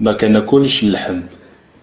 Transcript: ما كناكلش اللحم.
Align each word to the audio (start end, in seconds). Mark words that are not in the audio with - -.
ما 0.00 0.12
كناكلش 0.12 0.82
اللحم. 0.82 1.20